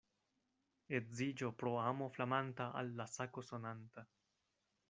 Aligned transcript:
Edziĝo 0.99 1.51
pro 1.59 1.75
amo 1.83 2.09
flamanta 2.17 2.69
al 2.83 2.93
la 3.03 3.09
sako 3.19 3.45
sonanta. 3.51 4.09